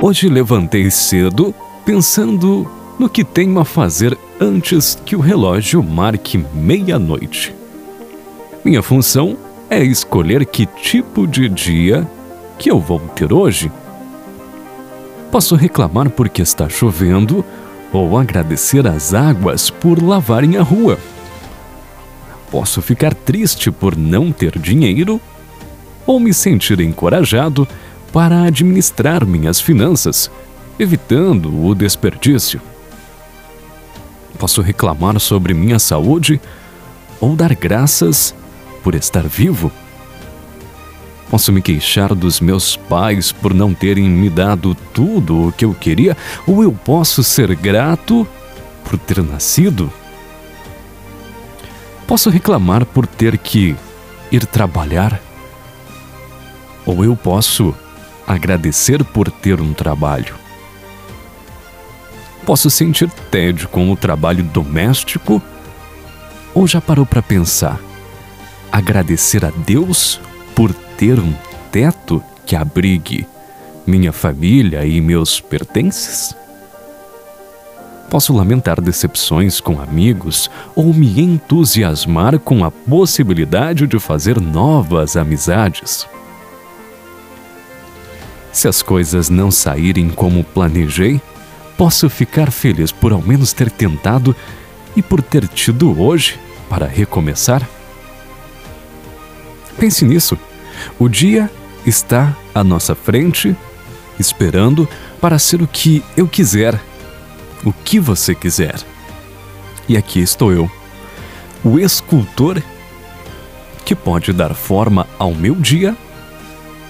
[0.00, 7.54] Hoje levantei cedo pensando no que tenho a fazer antes que o relógio marque meia-noite.
[8.64, 9.36] Minha função
[9.70, 12.06] é escolher que tipo de dia
[12.58, 13.72] que eu vou ter hoje.
[15.30, 17.44] Posso reclamar porque está chovendo
[17.92, 20.98] ou agradecer às águas por lavarem a rua.
[22.50, 25.20] Posso ficar triste por não ter dinheiro
[26.06, 27.66] ou me sentir encorajado
[28.12, 30.30] para administrar minhas finanças,
[30.78, 32.60] evitando o desperdício.
[34.38, 36.40] Posso reclamar sobre minha saúde
[37.20, 38.34] ou dar graças
[38.82, 39.72] por estar vivo.
[41.30, 45.74] Posso me queixar dos meus pais por não terem me dado tudo o que eu
[45.74, 48.26] queria, ou eu posso ser grato
[48.84, 49.90] por ter nascido.
[52.06, 53.74] Posso reclamar por ter que
[54.30, 55.20] ir trabalhar,
[56.86, 57.74] ou eu posso
[58.26, 60.34] agradecer por ter um trabalho.
[62.44, 65.42] Posso sentir tédio com o trabalho doméstico,
[66.54, 67.80] ou já parou para pensar?
[68.70, 70.20] Agradecer a Deus
[70.54, 71.32] por ter um
[71.72, 73.26] teto que abrigue
[73.86, 76.36] minha família e meus pertences?
[78.10, 86.06] Posso lamentar decepções com amigos ou me entusiasmar com a possibilidade de fazer novas amizades.
[88.54, 91.20] Se as coisas não saírem como planejei,
[91.76, 94.34] posso ficar feliz por ao menos ter tentado
[94.94, 96.38] e por ter tido hoje
[96.68, 97.68] para recomeçar?
[99.76, 100.38] Pense nisso.
[101.00, 101.50] O dia
[101.84, 103.56] está à nossa frente,
[104.20, 104.88] esperando
[105.20, 106.80] para ser o que eu quiser,
[107.64, 108.76] o que você quiser.
[109.88, 110.70] E aqui estou eu,
[111.64, 112.62] o escultor
[113.84, 115.96] que pode dar forma ao meu dia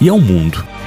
[0.00, 0.79] e ao mundo.